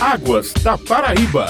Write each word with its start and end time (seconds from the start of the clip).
Águas 0.00 0.54
da 0.62 0.78
Paraíba. 0.78 1.46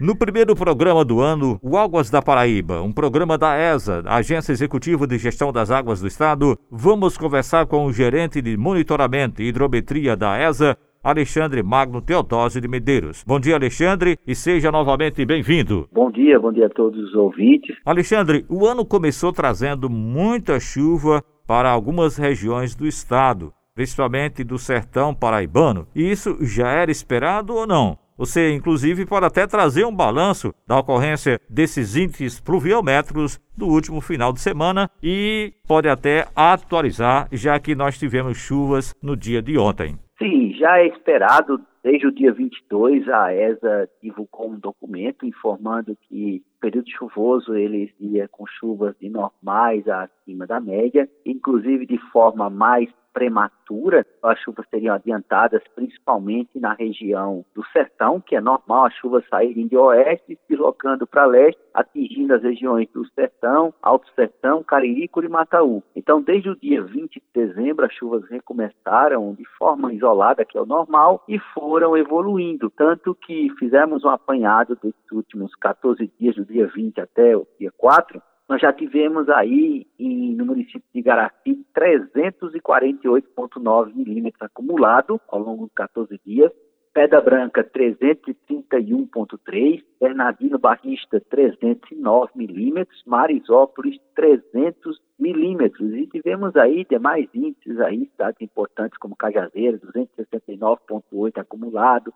No 0.00 0.16
primeiro 0.16 0.56
programa 0.56 1.04
do 1.04 1.20
ano, 1.20 1.56
o 1.62 1.78
Águas 1.78 2.10
da 2.10 2.20
Paraíba, 2.20 2.82
um 2.82 2.90
programa 2.90 3.38
da 3.38 3.56
ESA, 3.56 4.02
Agência 4.04 4.50
Executiva 4.50 5.06
de 5.06 5.16
Gestão 5.16 5.52
das 5.52 5.70
Águas 5.70 6.00
do 6.00 6.08
Estado, 6.08 6.58
vamos 6.68 7.16
conversar 7.16 7.66
com 7.66 7.86
o 7.86 7.92
gerente 7.92 8.42
de 8.42 8.56
monitoramento 8.56 9.40
e 9.40 9.46
hidrometria 9.46 10.16
da 10.16 10.36
ESA, 10.36 10.76
Alexandre 11.00 11.62
Magno 11.62 12.02
Teodósio 12.02 12.60
de 12.60 12.66
Medeiros. 12.66 13.22
Bom 13.24 13.38
dia, 13.38 13.54
Alexandre, 13.54 14.18
e 14.26 14.34
seja 14.34 14.72
novamente 14.72 15.24
bem-vindo. 15.24 15.88
Bom 15.92 16.10
dia, 16.10 16.40
bom 16.40 16.52
dia 16.52 16.66
a 16.66 16.70
todos 16.70 16.98
os 16.98 17.14
ouvintes. 17.14 17.76
Alexandre, 17.84 18.44
o 18.48 18.66
ano 18.66 18.84
começou 18.84 19.32
trazendo 19.32 19.88
muita 19.88 20.58
chuva 20.58 21.22
para 21.46 21.70
algumas 21.70 22.16
regiões 22.16 22.74
do 22.74 22.84
estado 22.84 23.52
principalmente 23.74 24.44
do 24.44 24.58
sertão 24.58 25.14
paraibano. 25.14 25.86
E 25.94 26.10
isso 26.10 26.38
já 26.40 26.68
era 26.68 26.90
esperado 26.90 27.54
ou 27.54 27.66
não? 27.66 27.98
Você, 28.16 28.52
inclusive, 28.54 29.04
pode 29.04 29.26
até 29.26 29.44
trazer 29.44 29.84
um 29.84 29.94
balanço 29.94 30.54
da 30.68 30.78
ocorrência 30.78 31.40
desses 31.50 31.96
índices 31.96 32.38
pluviométricos 32.38 33.40
do 33.56 33.66
último 33.66 34.00
final 34.00 34.32
de 34.32 34.40
semana 34.40 34.88
e 35.02 35.52
pode 35.66 35.88
até 35.88 36.28
atualizar, 36.34 37.28
já 37.32 37.58
que 37.58 37.74
nós 37.74 37.98
tivemos 37.98 38.38
chuvas 38.38 38.94
no 39.02 39.16
dia 39.16 39.42
de 39.42 39.58
ontem. 39.58 39.98
Sim, 40.16 40.54
já 40.54 40.78
é 40.78 40.86
esperado. 40.86 41.60
Desde 41.82 42.06
o 42.06 42.12
dia 42.12 42.32
22, 42.32 43.06
a 43.08 43.34
ESA 43.34 43.88
divulgou 44.02 44.48
um 44.48 44.58
documento 44.58 45.26
informando 45.26 45.94
que 46.08 46.40
o 46.56 46.60
período 46.60 46.88
chuvoso 46.90 47.54
ele 47.54 47.92
ia 48.00 48.26
com 48.28 48.46
chuvas 48.46 48.94
de 48.98 49.10
normais 49.10 49.86
acima 49.86 50.46
da 50.46 50.60
média, 50.60 51.06
inclusive 51.26 51.84
de 51.84 51.98
forma 52.10 52.48
mais 52.48 52.88
prematura, 53.14 54.04
as 54.22 54.38
chuvas 54.40 54.66
seriam 54.68 54.94
adiantadas 54.94 55.62
principalmente 55.74 56.58
na 56.58 56.74
região 56.74 57.44
do 57.54 57.64
sertão, 57.66 58.20
que 58.20 58.34
é 58.34 58.40
normal 58.40 58.86
as 58.86 58.94
chuvas 58.94 59.24
saírem 59.30 59.68
de 59.68 59.76
oeste, 59.76 60.36
deslocando 60.50 61.06
para 61.06 61.24
leste, 61.24 61.60
atingindo 61.72 62.34
as 62.34 62.42
regiões 62.42 62.88
do 62.92 63.06
sertão, 63.10 63.72
alto 63.80 64.06
sertão, 64.14 64.62
Cariri, 64.64 65.06
Curimataú. 65.06 65.82
Então, 65.94 66.20
desde 66.20 66.50
o 66.50 66.56
dia 66.56 66.82
20 66.82 67.14
de 67.14 67.22
dezembro, 67.32 67.86
as 67.86 67.94
chuvas 67.94 68.28
recomeçaram 68.28 69.32
de 69.34 69.44
forma 69.56 69.94
isolada, 69.94 70.44
que 70.44 70.58
é 70.58 70.60
o 70.60 70.66
normal, 70.66 71.22
e 71.28 71.38
foram 71.54 71.96
evoluindo, 71.96 72.68
tanto 72.70 73.14
que 73.14 73.48
fizemos 73.58 74.04
um 74.04 74.08
apanhado 74.08 74.76
desses 74.82 75.12
últimos 75.12 75.54
14 75.56 76.10
dias, 76.18 76.34
do 76.34 76.44
dia 76.44 76.66
20 76.66 77.00
até 77.00 77.36
o 77.36 77.46
dia 77.58 77.72
4, 77.76 78.20
nós 78.54 78.62
já 78.62 78.72
tivemos 78.72 79.28
aí 79.28 79.84
em, 79.98 80.32
no 80.36 80.46
município 80.46 80.84
de 80.94 81.02
Garapi 81.02 81.66
348,9 81.76 83.92
milímetros 83.92 84.42
acumulado 84.42 85.20
ao 85.26 85.40
longo 85.40 85.66
de 85.66 85.72
14 85.74 86.20
dias. 86.24 86.52
Pedra 86.92 87.20
Branca 87.20 87.64
331,3, 87.64 89.82
Bernardino 90.00 90.56
Barrista 90.56 91.20
309 91.28 92.30
milímetros, 92.36 93.02
Marisópolis 93.04 93.98
300 94.14 95.02
milímetros. 95.18 95.92
E 95.92 96.06
tivemos 96.06 96.54
aí 96.54 96.86
demais 96.88 97.28
índices 97.34 97.80
aí, 97.80 98.08
cidades 98.12 98.40
importantes 98.40 98.96
como 98.98 99.16
Cajazeiras 99.16 99.80
269,8 99.80 101.38
acumulado, 101.38 102.14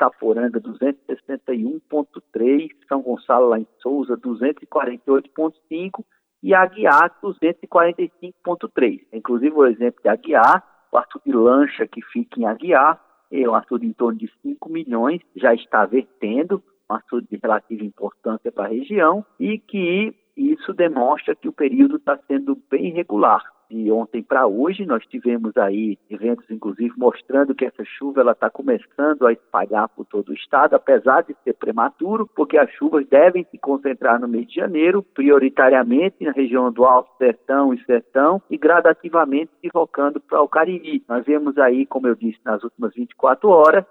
Itaporanga 0.00 0.58
261,3, 0.58 2.70
São 2.88 3.02
Gonçalo 3.02 3.50
lá 3.50 3.60
em 3.60 3.66
Souza 3.80 4.16
248,5 4.16 6.02
e 6.42 6.54
Aguiar 6.54 7.14
245,3. 7.22 9.02
Inclusive 9.12 9.54
o 9.54 9.66
exemplo 9.66 10.00
de 10.02 10.08
Aguiar, 10.08 10.64
o 10.90 10.96
Arthur 10.96 11.20
de 11.26 11.32
Lancha 11.32 11.86
que 11.86 12.00
fica 12.00 12.40
em 12.40 12.46
Aguiar, 12.46 12.98
é 13.30 13.46
um 13.46 13.54
Arthur 13.54 13.80
de 13.80 13.88
em 13.88 13.92
torno 13.92 14.18
de 14.18 14.32
5 14.40 14.70
milhões, 14.70 15.20
já 15.36 15.52
está 15.52 15.84
vertendo, 15.84 16.64
um 16.90 16.94
Arthur 16.94 17.20
de 17.20 17.36
relativa 17.36 17.84
importância 17.84 18.50
para 18.50 18.64
a 18.64 18.70
região 18.70 19.22
e 19.38 19.58
que 19.58 20.14
isso 20.34 20.72
demonstra 20.72 21.36
que 21.36 21.46
o 21.46 21.52
período 21.52 21.96
está 21.96 22.18
sendo 22.26 22.56
bem 22.70 22.94
regular 22.94 23.44
de 23.70 23.90
ontem 23.92 24.22
para 24.22 24.46
hoje. 24.46 24.84
Nós 24.84 25.06
tivemos 25.06 25.56
aí 25.56 25.96
eventos, 26.10 26.44
inclusive, 26.50 26.92
mostrando 26.96 27.54
que 27.54 27.64
essa 27.64 27.84
chuva 27.84 28.20
ela 28.20 28.32
está 28.32 28.50
começando 28.50 29.26
a 29.26 29.32
espalhar 29.32 29.88
por 29.88 30.04
todo 30.04 30.30
o 30.30 30.34
estado, 30.34 30.74
apesar 30.74 31.22
de 31.22 31.34
ser 31.44 31.54
prematuro, 31.54 32.28
porque 32.34 32.58
as 32.58 32.70
chuvas 32.72 33.06
devem 33.08 33.46
se 33.50 33.58
concentrar 33.58 34.20
no 34.20 34.26
mês 34.26 34.48
de 34.48 34.56
janeiro, 34.56 35.02
prioritariamente 35.02 36.24
na 36.24 36.32
região 36.32 36.72
do 36.72 36.84
Alto 36.84 37.10
Sertão 37.16 37.72
e 37.72 37.82
Sertão, 37.84 38.42
e 38.50 38.58
gradativamente 38.58 39.52
deslocando 39.62 40.20
para 40.20 40.42
o 40.42 40.48
Cariri. 40.48 41.04
Nós 41.08 41.24
vemos 41.24 41.56
aí, 41.56 41.86
como 41.86 42.08
eu 42.08 42.14
disse, 42.14 42.38
nas 42.44 42.62
últimas 42.64 42.92
24 42.94 43.48
horas, 43.48 43.84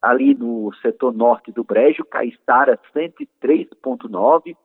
ali 0.00 0.34
no 0.34 0.72
setor 0.82 1.14
norte 1.14 1.52
do 1.52 1.62
Brejo, 1.62 2.04
Caiçara 2.04 2.78
103.9, 2.94 4.56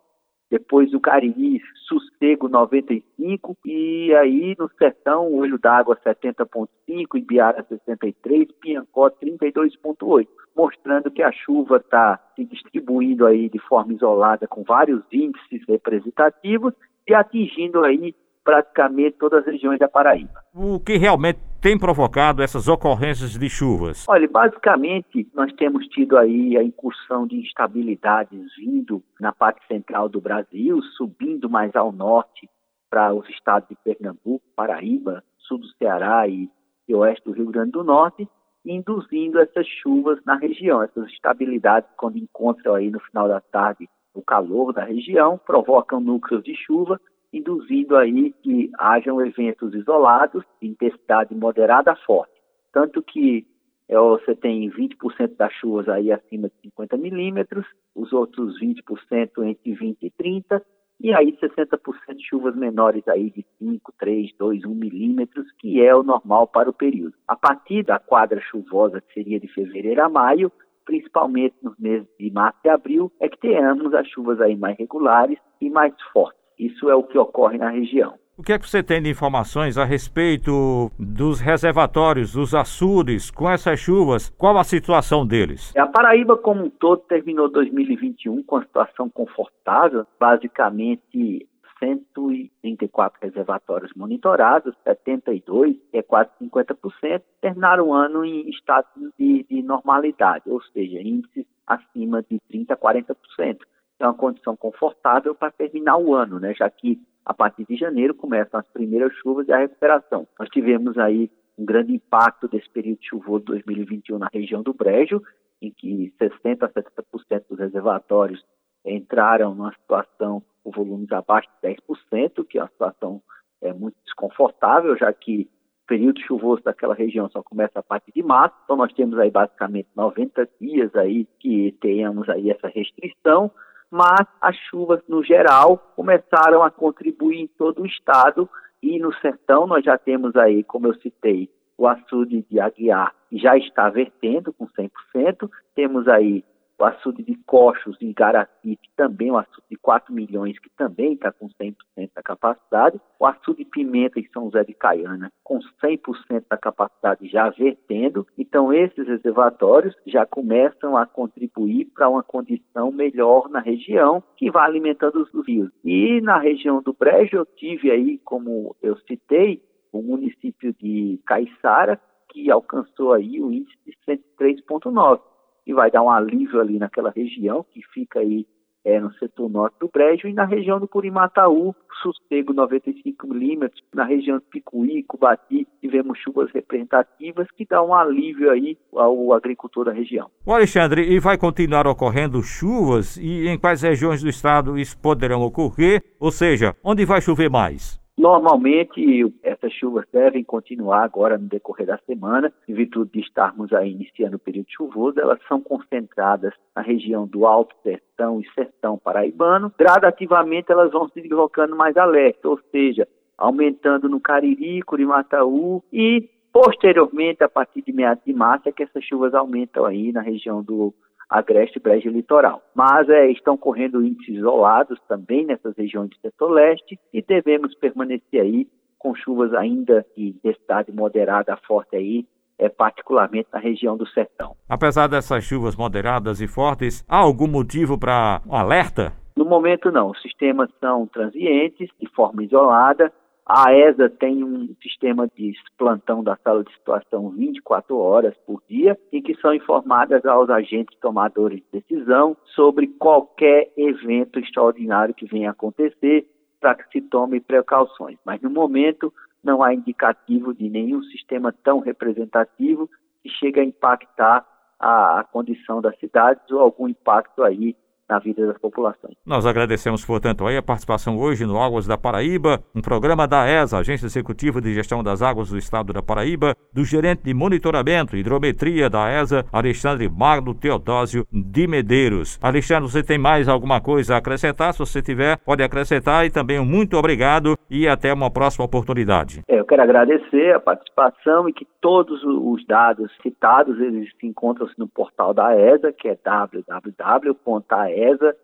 depois 0.49 0.93
o 0.93 0.99
Cariri, 0.99 1.61
Sossego 1.87 2.47
95, 2.47 3.57
e 3.65 4.13
aí 4.15 4.55
no 4.57 4.69
Sertão, 4.77 5.33
Olho 5.33 5.57
d'Água 5.57 5.97
70.5, 5.97 6.67
Ibiara 7.15 7.65
63, 7.67 8.47
Piancó 8.59 9.09
32.8, 9.09 10.27
mostrando 10.55 11.11
que 11.11 11.21
a 11.21 11.31
chuva 11.31 11.77
está 11.77 12.19
se 12.35 12.45
distribuindo 12.45 13.25
aí 13.25 13.49
de 13.49 13.59
forma 13.59 13.93
isolada 13.93 14.47
com 14.47 14.63
vários 14.63 15.03
índices 15.11 15.61
representativos 15.67 16.73
e 17.07 17.13
atingindo 17.13 17.83
aí 17.83 18.13
praticamente 18.47 19.17
todas 19.17 19.41
as 19.41 19.45
regiões 19.45 19.77
da 19.77 19.89
Paraíba. 19.89 20.41
O 20.55 20.79
que 20.79 20.95
realmente 20.95 21.37
tem 21.61 21.77
provocado 21.77 22.41
essas 22.41 22.69
ocorrências 22.69 23.37
de 23.37 23.49
chuvas? 23.49 24.05
Olha, 24.07 24.25
basicamente 24.25 25.29
nós 25.35 25.51
temos 25.55 25.85
tido 25.87 26.17
aí 26.17 26.55
a 26.55 26.63
incursão 26.63 27.27
de 27.27 27.35
instabilidades 27.35 28.39
vindo 28.57 29.03
na 29.19 29.33
parte 29.33 29.59
central 29.67 30.07
do 30.07 30.21
Brasil, 30.21 30.81
subindo 30.95 31.49
mais 31.49 31.75
ao 31.75 31.91
norte 31.91 32.49
para 32.89 33.13
os 33.13 33.27
estados 33.27 33.67
de 33.67 33.75
Pernambuco, 33.83 34.45
Paraíba, 34.55 35.21
sul 35.39 35.57
do 35.57 35.67
Ceará 35.77 36.25
e, 36.25 36.49
e 36.87 36.95
oeste 36.95 37.25
do 37.25 37.33
Rio 37.33 37.47
Grande 37.47 37.71
do 37.71 37.83
Norte, 37.83 38.29
induzindo 38.65 39.41
essas 39.41 39.67
chuvas 39.83 40.19
na 40.25 40.37
região. 40.37 40.81
Essas 40.81 41.03
instabilidades, 41.11 41.89
quando 41.97 42.17
encontram 42.17 42.75
aí 42.75 42.89
no 42.89 43.01
final 43.01 43.27
da 43.27 43.41
tarde 43.41 43.89
o 44.13 44.21
calor 44.21 44.71
da 44.71 44.85
região, 44.85 45.37
provocam 45.37 45.99
núcleos 45.99 46.45
de 46.45 46.55
chuva 46.55 46.97
induzindo 47.37 47.95
aí 47.95 48.33
que 48.41 48.69
hajam 48.77 49.25
eventos 49.25 49.73
isolados 49.73 50.43
de 50.61 50.67
intensidade 50.67 51.33
moderada 51.35 51.95
forte. 52.05 52.33
Tanto 52.71 53.01
que 53.01 53.45
é, 53.89 53.97
você 53.97 54.35
tem 54.35 54.69
20% 54.69 55.35
das 55.37 55.53
chuvas 55.53 55.87
aí 55.87 56.11
acima 56.11 56.49
de 56.49 56.55
50 56.61 56.97
milímetros, 56.97 57.65
os 57.95 58.11
outros 58.11 58.59
20% 58.59 59.45
entre 59.45 59.73
20 59.73 60.03
e 60.03 60.11
30, 60.11 60.63
e 60.99 61.13
aí 61.13 61.37
60% 61.37 62.15
de 62.15 62.27
chuvas 62.27 62.55
menores 62.55 63.07
aí 63.07 63.29
de 63.29 63.45
5, 63.59 63.93
3, 63.99 64.31
2, 64.37 64.65
1 64.65 64.69
milímetros, 64.73 65.45
que 65.59 65.81
é 65.81 65.95
o 65.95 66.03
normal 66.03 66.47
para 66.47 66.69
o 66.69 66.73
período. 66.73 67.13
A 67.27 67.35
partir 67.35 67.83
da 67.83 67.99
quadra 67.99 68.41
chuvosa, 68.41 68.99
que 69.01 69.13
seria 69.13 69.39
de 69.39 69.47
fevereiro 69.47 70.03
a 70.03 70.09
maio, 70.09 70.51
principalmente 70.85 71.55
nos 71.61 71.77
meses 71.77 72.07
de 72.19 72.31
março 72.31 72.59
e 72.65 72.69
abril, 72.69 73.11
é 73.19 73.29
que 73.29 73.37
tenhamos 73.37 73.93
as 73.93 74.07
chuvas 74.07 74.41
aí 74.41 74.55
mais 74.55 74.77
regulares 74.77 75.37
e 75.61 75.69
mais 75.69 75.93
fortes. 76.11 76.46
Isso 76.57 76.89
é 76.89 76.95
o 76.95 77.03
que 77.03 77.17
ocorre 77.17 77.57
na 77.57 77.69
região. 77.69 78.15
O 78.37 78.43
que 78.43 78.53
é 78.53 78.59
que 78.59 78.69
você 78.69 78.83
tem 78.83 79.01
de 79.01 79.09
informações 79.09 79.79
a 79.79 79.83
respeito 79.83 80.91
dos 80.99 81.39
reservatórios, 81.39 82.33
dos 82.33 82.53
açudes, 82.53 83.31
com 83.31 83.49
essas 83.49 83.79
chuvas? 83.79 84.29
Qual 84.37 84.55
a 84.59 84.63
situação 84.63 85.25
deles? 85.25 85.75
A 85.75 85.87
Paraíba, 85.87 86.37
como 86.37 86.65
um 86.65 86.69
todo, 86.69 87.01
terminou 87.01 87.49
2021 87.49 88.43
com 88.43 88.57
uma 88.57 88.63
situação 88.63 89.09
confortável, 89.09 90.05
basicamente 90.19 91.47
134 91.79 93.19
reservatórios 93.21 93.91
monitorados, 93.95 94.75
72, 94.83 95.75
que 95.91 95.97
é 95.97 96.03
quase 96.03 96.29
50%, 96.39 97.21
terminaram 97.41 97.87
o 97.87 97.93
ano 97.93 98.23
em 98.23 98.47
estado 98.49 98.87
de, 99.17 99.47
de 99.49 99.63
normalidade, 99.63 100.43
ou 100.47 100.61
seja, 100.61 101.01
índices 101.01 101.45
acima 101.65 102.23
de 102.23 102.39
30% 102.51 102.71
a 102.71 102.77
40% 102.77 103.57
é 103.99 104.05
uma 104.05 104.13
condição 104.13 104.55
confortável 104.55 105.33
para 105.33 105.51
terminar 105.51 105.97
o 105.97 106.13
ano, 106.13 106.39
né? 106.39 106.53
já 106.53 106.69
que 106.69 107.01
a 107.25 107.33
partir 107.33 107.65
de 107.65 107.75
janeiro 107.75 108.13
começam 108.13 108.59
as 108.59 108.67
primeiras 108.67 109.13
chuvas 109.15 109.47
e 109.47 109.51
a 109.51 109.57
recuperação. 109.57 110.27
Nós 110.39 110.49
tivemos 110.49 110.97
aí 110.97 111.29
um 111.57 111.65
grande 111.65 111.93
impacto 111.93 112.47
desse 112.47 112.69
período 112.69 112.99
chuvoso 113.01 113.45
2021 113.45 114.17
na 114.17 114.29
região 114.31 114.61
do 114.61 114.73
Brejo, 114.73 115.21
em 115.61 115.71
que 115.71 116.13
60% 116.19 116.63
a 116.63 116.69
70% 116.69 117.43
dos 117.49 117.59
reservatórios 117.59 118.45
entraram 118.85 119.53
numa 119.55 119.73
situação 119.73 120.41
com 120.63 120.71
volumes 120.71 121.11
abaixo 121.11 121.49
de 121.61 121.69
10%, 121.69 122.45
que 122.45 122.57
é 122.57 122.61
uma 122.61 122.69
situação 122.69 123.21
é, 123.61 123.73
muito 123.73 123.95
desconfortável, 124.05 124.95
já 124.97 125.11
que 125.11 125.49
o 125.83 125.87
período 125.87 126.21
chuvoso 126.21 126.63
daquela 126.63 126.93
região 126.93 127.29
só 127.29 127.41
começa 127.41 127.79
a 127.79 127.83
partir 127.83 128.11
de 128.13 128.21
março, 128.21 128.55
então 128.63 128.75
nós 128.75 128.93
temos 128.93 129.17
aí 129.17 129.31
basicamente 129.31 129.87
90 129.95 130.47
dias 130.59 130.95
aí 130.95 131.25
que 131.39 131.71
tenhamos 131.81 132.29
aí 132.29 132.51
essa 132.51 132.67
restrição, 132.67 133.51
mas 133.91 134.27
as 134.41 134.55
chuvas 134.69 135.01
no 135.07 135.23
geral 135.23 135.77
começaram 135.95 136.63
a 136.63 136.71
contribuir 136.71 137.41
em 137.41 137.47
todo 137.47 137.81
o 137.81 137.85
estado 137.85 138.49
e 138.81 138.99
no 138.99 139.13
sertão 139.15 139.65
nós 139.65 139.83
já 139.83 139.97
temos 139.97 140.35
aí, 140.35 140.63
como 140.63 140.87
eu 140.87 140.93
citei, 140.95 141.49
o 141.77 141.87
açude 141.87 142.45
de 142.49 142.59
Aguiar 142.59 143.13
já 143.31 143.57
está 143.57 143.89
vertendo 143.89 144.53
com 144.53 144.67
100%. 144.67 145.49
Temos 145.75 146.07
aí 146.07 146.43
o 146.79 146.85
açude 146.85 147.23
de 147.23 147.35
Cochos 147.45 147.97
em 147.99 148.13
Garatipe, 148.13 148.89
também 148.95 149.31
um 149.31 149.37
açude 149.37 149.65
de 149.69 149.77
4 149.77 150.13
milhões, 150.13 150.59
que 150.59 150.69
também 150.69 151.13
está 151.13 151.31
com 151.31 151.47
100% 151.49 151.73
da 152.15 152.21
capacidade. 152.21 153.01
O 153.19 153.25
açude 153.25 153.63
de 153.63 153.65
Pimenta 153.65 154.19
em 154.19 154.29
São 154.31 154.45
José 154.45 154.63
de 154.63 154.73
Caiana, 154.73 155.31
com 155.43 155.59
100% 155.83 156.43
da 156.49 156.57
capacidade 156.57 157.27
já 157.27 157.49
vertendo. 157.49 158.27
Então, 158.37 158.71
esses 158.71 159.07
reservatórios 159.07 159.95
já 160.05 160.25
começam 160.25 160.95
a 160.95 161.05
contribuir 161.05 161.85
para 161.85 162.09
uma 162.09 162.21
condição 162.21 162.91
melhor 162.91 163.49
na 163.49 163.59
região, 163.59 164.23
que 164.35 164.51
vai 164.51 164.65
alimentando 164.65 165.21
os 165.21 165.47
rios. 165.47 165.71
E 165.83 166.21
na 166.21 166.37
região 166.37 166.81
do 166.81 166.93
Brejo, 166.93 167.37
eu 167.37 167.45
tive 167.45 167.89
aí, 167.89 168.19
como 168.19 168.75
eu 168.81 168.95
citei, 168.99 169.63
o 169.91 170.01
município 170.01 170.75
de 170.79 171.19
Caiçara, 171.25 171.99
que 172.29 172.51
alcançou 172.51 173.13
aí 173.13 173.41
o 173.41 173.51
índice 173.51 173.77
de 173.83 173.97
103,9 174.07 175.21
e 175.67 175.73
vai 175.73 175.91
dar 175.91 176.01
um 176.01 176.09
alívio 176.09 176.61
ali 176.61 176.79
naquela 176.79 177.11
região 177.11 177.65
que 177.71 177.81
fica 177.93 178.19
aí 178.19 178.47
é, 178.85 179.01
no 179.01 179.13
setor 179.15 179.49
norte 179.49 179.75
do 179.81 179.89
Brejo 179.93 180.29
e 180.29 180.33
na 180.33 180.45
região 180.45 180.79
do 180.79 180.87
Curimataú, 180.87 181.75
sossego 182.01 182.53
95 182.53 183.27
milímetros, 183.27 183.83
na 183.93 184.05
região 184.05 184.37
do 184.37 184.43
Picuí, 184.43 185.03
Cubati, 185.03 185.67
tivemos 185.81 186.17
chuvas 186.19 186.49
representativas 186.53 187.51
que 187.51 187.65
dão 187.65 187.89
um 187.89 187.93
alívio 187.93 188.49
aí 188.49 188.77
ao 188.93 189.33
agricultor 189.33 189.83
da 189.83 189.91
região. 189.91 190.31
O 190.45 190.53
Alexandre, 190.53 191.01
e 191.01 191.19
vai 191.19 191.37
continuar 191.37 191.85
ocorrendo 191.85 192.41
chuvas 192.41 193.17
e 193.17 193.49
em 193.49 193.59
quais 193.59 193.81
regiões 193.81 194.23
do 194.23 194.29
estado 194.29 194.77
isso 194.77 194.97
poderão 194.97 195.41
ocorrer? 195.41 196.01
Ou 196.17 196.31
seja, 196.31 196.73
onde 196.81 197.03
vai 197.03 197.19
chover 197.19 197.49
mais? 197.49 197.99
Normalmente, 198.17 199.31
essas 199.43 199.71
chuvas 199.73 200.03
devem 200.11 200.43
continuar 200.43 201.03
agora 201.03 201.37
no 201.37 201.47
decorrer 201.47 201.85
da 201.85 201.99
semana, 201.99 202.51
em 202.67 202.73
virtude 202.73 203.11
de 203.11 203.19
estarmos 203.19 203.71
aí 203.71 203.91
iniciando 203.91 204.37
o 204.37 204.39
período 204.39 204.65
chuvoso, 204.71 205.19
elas 205.19 205.39
são 205.47 205.61
concentradas 205.61 206.51
na 206.75 206.81
região 206.81 207.27
do 207.27 207.45
Alto 207.45 207.75
Sertão 207.83 208.41
e 208.41 208.53
Sertão 208.55 208.97
Paraibano. 208.97 209.71
Gradativamente, 209.77 210.71
elas 210.71 210.91
vão 210.91 211.07
se 211.09 211.21
deslocando 211.21 211.75
mais 211.75 211.95
a 211.95 212.05
leste, 212.05 212.47
ou 212.47 212.59
seja, 212.71 213.07
aumentando 213.37 214.09
no 214.09 214.19
Cariri, 214.19 214.81
Curimataú 214.81 215.83
e, 215.93 216.27
posteriormente, 216.51 217.43
a 217.43 217.49
partir 217.49 217.83
de 217.83 217.93
meados 217.93 218.23
de 218.25 218.33
março, 218.33 218.67
é 218.67 218.71
que 218.71 218.81
essas 218.81 219.03
chuvas 219.03 219.35
aumentam 219.35 219.85
aí 219.85 220.11
na 220.11 220.21
região 220.21 220.63
do 220.63 220.91
agreste 221.29 221.79
brejo 221.79 222.09
litoral. 222.09 222.61
Mas 222.75 223.09
é, 223.09 223.29
estão 223.31 223.57
correndo 223.57 224.05
índices 224.05 224.35
isolados 224.35 224.99
também 225.07 225.45
nessas 225.45 225.75
regiões 225.75 226.09
de 226.09 226.19
setor-leste 226.21 226.99
e 227.13 227.21
devemos 227.21 227.75
permanecer 227.75 228.41
aí 228.41 228.67
com 228.97 229.15
chuvas 229.15 229.53
ainda 229.53 230.05
de 230.15 230.35
densidade 230.43 230.91
moderada 230.91 231.53
a 231.53 231.57
forte 231.57 231.95
aí, 231.95 232.25
é, 232.57 232.67
particularmente 232.67 233.47
na 233.53 233.59
região 233.59 233.95
do 233.95 234.07
sertão. 234.07 234.55
Apesar 234.67 235.07
dessas 235.07 235.43
chuvas 235.43 235.75
moderadas 235.75 236.41
e 236.41 236.47
fortes, 236.47 237.05
há 237.07 237.17
algum 237.17 237.47
motivo 237.47 237.97
para 237.97 238.41
um 238.47 238.55
alerta? 238.55 239.13
No 239.35 239.45
momento 239.45 239.91
não, 239.91 240.09
os 240.09 240.21
sistemas 240.21 240.69
são 240.79 241.05
transientes, 241.05 241.89
de 242.01 242.09
forma 242.09 242.43
isolada, 242.43 243.13
a 243.49 243.73
ESA 243.73 244.09
tem 244.09 244.43
um 244.43 244.75
sistema 244.83 245.25
de 245.33 245.53
plantão 245.77 246.21
da 246.21 246.35
sala 246.43 246.65
de 246.65 246.73
situação 246.73 247.29
24 247.29 247.97
horas 247.97 248.35
por 248.45 248.61
dia, 248.67 248.99
em 249.09 249.21
que 249.21 249.35
são 249.35 249.53
informadas 249.53 250.25
aos 250.25 250.49
agentes 250.49 250.99
tomadores 250.99 251.61
de 251.61 251.79
decisão 251.79 252.35
sobre 252.53 252.87
qualquer 252.87 253.71
evento 253.77 254.37
extraordinário 254.37 255.15
que 255.15 255.25
venha 255.25 255.51
acontecer, 255.51 256.27
para 256.59 256.75
que 256.75 256.89
se 256.91 257.01
tome 257.01 257.39
precauções. 257.39 258.17
Mas 258.25 258.41
no 258.41 258.49
momento 258.49 259.13
não 259.41 259.63
há 259.63 259.73
indicativo 259.73 260.53
de 260.53 260.69
nenhum 260.69 261.01
sistema 261.03 261.53
tão 261.63 261.79
representativo 261.79 262.89
que 263.23 263.29
chegue 263.29 263.61
a 263.61 263.63
impactar 263.63 264.45
a, 264.77 265.21
a 265.21 265.23
condição 265.23 265.81
das 265.81 265.97
cidades 265.99 266.51
ou 266.51 266.59
algum 266.59 266.89
impacto 266.89 267.43
aí 267.43 267.77
na 268.09 268.19
vida 268.19 268.47
das 268.47 268.57
populações. 268.57 269.15
Nós 269.25 269.45
agradecemos, 269.45 270.05
portanto, 270.05 270.45
aí 270.45 270.57
a 270.57 270.61
participação 270.61 271.17
hoje 271.17 271.45
no 271.45 271.61
Águas 271.61 271.85
da 271.85 271.97
Paraíba, 271.97 272.61
um 272.73 272.81
programa 272.81 273.27
da 273.27 273.45
ESA, 273.47 273.79
Agência 273.79 274.05
Executiva 274.05 274.61
de 274.61 274.73
Gestão 274.73 275.03
das 275.03 275.21
Águas 275.21 275.49
do 275.49 275.57
Estado 275.57 275.91
da 275.91 276.01
Paraíba, 276.01 276.55
do 276.73 276.85
gerente 276.85 277.23
de 277.23 277.33
monitoramento 277.33 278.15
e 278.15 278.19
hidrometria 278.19 278.89
da 278.89 279.09
ESA, 279.09 279.45
Alexandre 279.51 280.07
Magno 280.09 280.53
Teodósio 280.53 281.25
de 281.31 281.67
Medeiros. 281.67 282.39
Alexandre, 282.41 282.89
você 282.89 283.03
tem 283.03 283.17
mais 283.17 283.49
alguma 283.49 283.81
coisa 283.81 284.15
a 284.15 284.17
acrescentar? 284.17 284.73
Se 284.73 284.79
você 284.79 285.01
tiver, 285.01 285.37
pode 285.39 285.61
acrescentar 285.61 286.25
e 286.25 286.29
também 286.29 286.59
um 286.59 286.65
muito 286.65 286.95
obrigado 286.95 287.57
e 287.69 287.87
até 287.87 288.13
uma 288.13 288.31
próxima 288.31 288.65
oportunidade. 288.65 289.41
É, 289.47 289.59
eu 289.59 289.65
quero 289.65 289.81
agradecer 289.81 290.55
a 290.55 290.59
participação 290.59 291.49
e 291.49 291.53
que 291.53 291.67
todos 291.81 292.23
os 292.23 292.65
dados 292.65 293.11
citados 293.21 293.79
eles 293.79 294.09
se 294.19 294.27
encontram 294.27 294.67
no 294.77 294.87
portal 294.87 295.33
da 295.33 295.55
ESA, 295.55 295.91
que 295.91 296.07
é 296.07 296.17
www.aesa 296.23 297.96
esa.pb.gov.br 297.97 298.37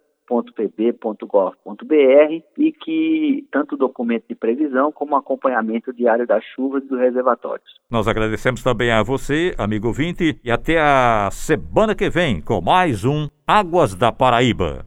e 2.58 2.72
que 2.72 3.46
tanto 3.52 3.76
o 3.76 3.78
documento 3.78 4.26
de 4.30 4.36
previsão 4.36 4.92
como 4.92 5.14
o 5.14 5.18
acompanhamento 5.18 5.94
diário 5.94 6.26
das 6.26 6.44
chuvas 6.56 6.84
dos 6.88 7.00
reservatórios. 7.00 7.68
Nós 7.90 8.08
agradecemos 8.08 8.64
também 8.64 8.92
a 8.92 9.04
você, 9.04 9.54
amigo 9.58 9.88
ouvinte, 9.88 10.40
e 10.44 10.52
até 10.52 10.80
a 10.80 11.30
semana 11.32 11.94
que 11.96 12.10
vem 12.10 12.42
com 12.42 12.62
mais 12.62 13.06
um 13.06 13.28
Águas 13.48 13.96
da 13.96 14.12
Paraíba. 14.12 14.86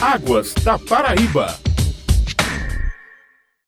Águas 0.00 0.54
da 0.64 0.78
Paraíba. 0.78 1.65